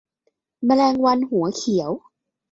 [0.65, 1.91] แมลงวันหัวเขียว